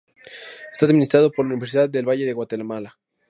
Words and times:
Está 0.73 0.87
administrado 0.87 1.31
por 1.31 1.45
la 1.45 1.51
Universidad 1.53 1.87
del 1.87 2.09
Valle 2.09 2.25
de 2.25 2.33
Guatemala. 2.33 2.99